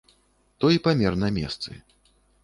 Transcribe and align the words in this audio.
Той 0.63 0.79
памер 0.87 1.17
на 1.23 1.29
месцы. 1.35 1.77